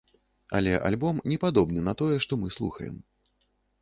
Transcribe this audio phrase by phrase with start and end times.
[0.59, 2.97] Але альбом не падобны на тое, што мы слухаем.